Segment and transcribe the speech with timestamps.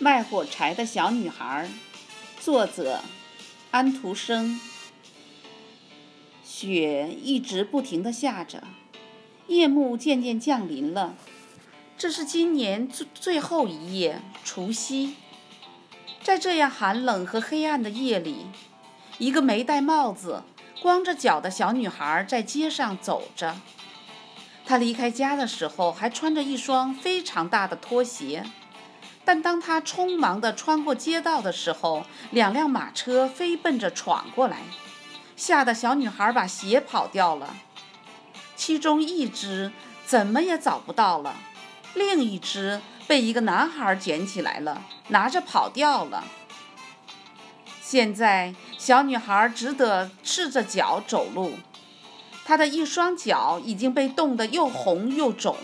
[0.00, 1.68] 卖火柴的小女孩，
[2.40, 3.00] 作者
[3.70, 4.58] 安徒生。
[6.42, 8.64] 雪一直不停地下着，
[9.46, 11.14] 夜幕渐渐降临了。
[11.96, 15.14] 这是今年最最后一夜，除夕。
[16.24, 18.46] 在这样寒冷和黑暗的夜里，
[19.18, 20.42] 一个没戴帽子、
[20.82, 23.56] 光着脚的小女孩在街上走着。
[24.66, 28.44] 她离开家的时候还穿着一双非常大的拖鞋。
[29.24, 34.58] 但当他匆忙地穿过街道的时候，两辆马车飞奔着闯过来，
[35.34, 37.56] 吓得小女孩把鞋跑掉了。
[38.54, 39.72] 其中一只
[40.04, 41.34] 怎么也找不到了，
[41.94, 46.24] 另一只被一个男孩捡起来了，拿着跑掉了。
[47.80, 51.54] 现在小女孩只得赤着脚走路，
[52.44, 55.56] 她的一双脚已经被冻得又红又肿。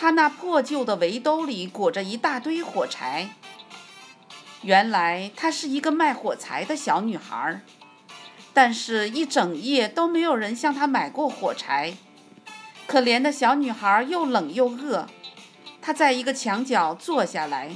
[0.00, 3.30] 他那破旧的围兜里裹着一大堆火柴。
[4.62, 7.60] 原来她是一个卖火柴的小女孩，
[8.54, 11.96] 但是一整夜都没有人向她买过火柴。
[12.86, 15.08] 可怜的小女孩又冷又饿，
[15.82, 17.72] 她在一个墙角坐下来，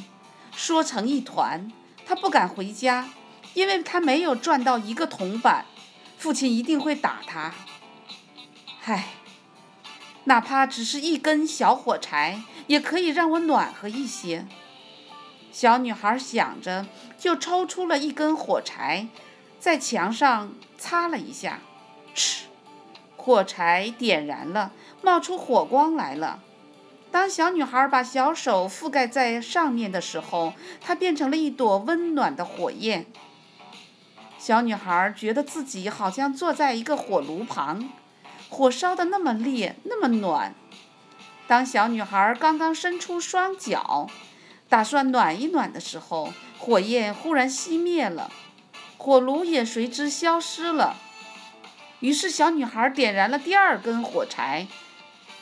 [0.54, 1.72] 缩成一团。
[2.06, 3.08] 她不敢回家，
[3.54, 5.66] 因为她没有赚到一个铜板，
[6.18, 7.52] 父亲一定会打她。
[8.84, 9.08] 唉。
[10.24, 14.46] 哪怕只是一根小火柴，也可以让我暖和一些。
[15.50, 16.86] 小女孩想着，
[17.18, 19.08] 就抽出了一根火柴，
[19.58, 21.60] 在墙上擦了一下，
[22.14, 22.42] 哧，
[23.16, 26.40] 火柴点燃了，冒出火光来了。
[27.10, 33.04] 当小女孩把小手覆盖在上面的时候，它变成了一朵温暖的火焰。
[34.38, 37.90] 小女孩觉得自己好像坐在一个火炉旁。
[38.52, 40.54] 火烧得那么烈，那么暖。
[41.46, 44.10] 当小女孩刚刚伸出双脚，
[44.68, 48.30] 打算暖一暖的时候，火焰忽然熄灭了，
[48.98, 50.96] 火炉也随之消失了。
[52.00, 54.66] 于是，小女孩点燃了第二根火柴，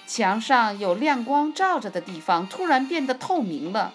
[0.06, 3.92] 墙上有亮光照着的地方突然变得透明了，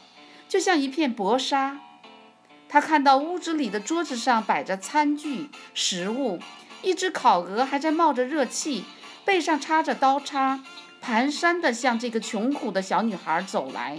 [0.50, 1.80] 就像一片薄纱。
[2.68, 6.42] 她看到屋子里的桌子上摆着餐具、食物，
[6.82, 8.84] 一只烤鹅还在冒着热气。
[9.26, 10.64] 背上插着刀叉，
[11.04, 13.98] 蹒跚地向这个穷苦的小女孩走来。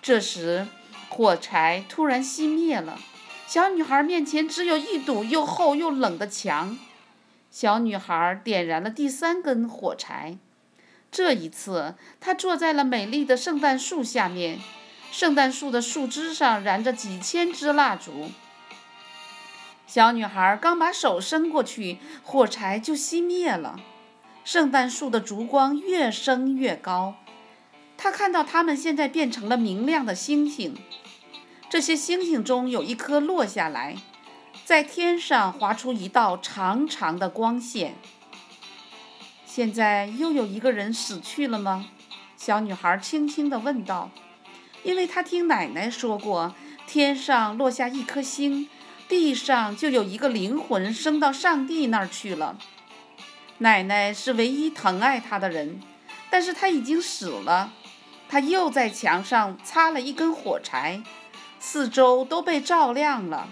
[0.00, 0.68] 这时，
[1.08, 2.98] 火柴突然熄灭了，
[3.46, 6.78] 小女孩面前只有一堵又厚又冷的墙。
[7.50, 10.36] 小女孩点燃了第三根火柴，
[11.10, 14.60] 这一次，她坐在了美丽的圣诞树下面，
[15.10, 18.30] 圣诞树的树枝上燃着几千支蜡烛。
[19.86, 23.80] 小女孩刚把手伸过去，火柴就熄灭了。
[24.46, 27.16] 圣诞树的烛光越升越高，
[27.98, 30.76] 他看到它们现在变成了明亮的星星。
[31.68, 33.96] 这些星星中有一颗落下来，
[34.64, 37.96] 在天上划出一道长长的光线。
[39.44, 41.88] 现在又有一个人死去了吗？
[42.36, 44.12] 小女孩轻轻地问道。
[44.84, 46.54] 因为她听奶奶说过，
[46.86, 48.68] 天上落下一颗星，
[49.08, 52.56] 地上就有一个灵魂升到上帝那儿去了。
[53.58, 55.80] 奶奶是唯一疼爱她的人，
[56.28, 57.72] 但是她已经死了。
[58.28, 61.02] 她又在墙上插了一根火柴，
[61.58, 63.48] 四周都被照亮了。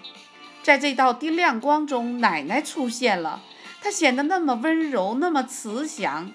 [0.62, 3.42] 在这道低亮光中，奶奶出现了。
[3.80, 6.30] 她显得那么温柔，那么慈祥。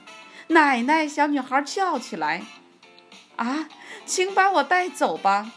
[0.48, 2.44] 奶奶，小女孩叫起来
[3.38, 3.68] ：“啊，
[4.06, 5.52] 请把我带走吧！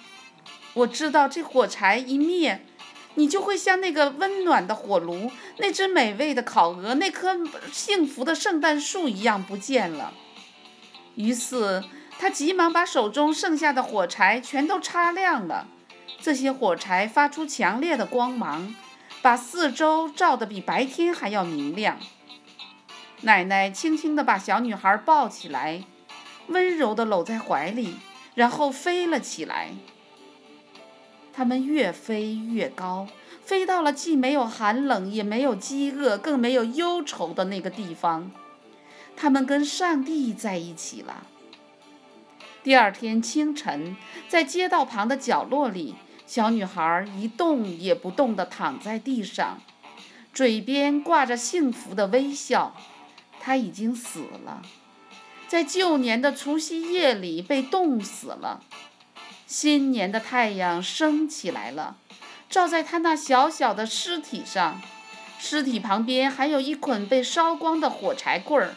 [0.75, 2.67] 我知道这火柴一灭。”
[3.15, 7.39] 你就会像那个温暖的火炉、那只美味的烤鹅、那棵
[7.71, 10.13] 幸福的圣诞树一样不见了。
[11.15, 11.85] 于是
[12.19, 15.69] 他急忙把手中剩下的火柴全都擦亮了。
[16.21, 18.75] 这些火柴发出强烈的光芒，
[19.21, 21.99] 把四周照得比白天还要明亮。
[23.23, 25.85] 奶奶轻轻地把小女孩抱起来，
[26.47, 27.97] 温柔地搂在怀里，
[28.35, 29.71] 然后飞了起来。
[31.33, 33.09] 它们越飞越高，
[33.43, 38.31] 飞到了既没有寒冷，也没有饥饿，更没有忧愁的那个地方。
[39.17, 41.27] 它们跟上帝在一起了。
[42.63, 43.97] 第二天清晨，
[44.29, 45.95] 在街道旁的角落里，
[46.27, 49.59] 小女孩一动也不动地躺在地上，
[50.33, 52.77] 嘴边挂着幸福的微笑。
[53.41, 54.63] 她已经死了，
[55.49, 58.63] 在旧年的除夕夜里被冻死了。
[59.53, 61.97] 新年的太阳升起来了，
[62.49, 64.81] 照在他那小小的尸体上。
[65.39, 68.75] 尸体旁边还有一捆被烧光的火柴棍儿。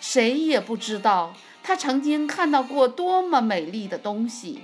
[0.00, 4.62] 谁也不知道他曾经看到过多么美丽的东西。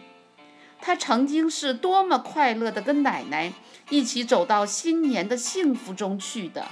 [0.80, 3.52] 他曾经是多么快乐的跟奶奶
[3.90, 6.66] 一起走到新年的幸福中去的。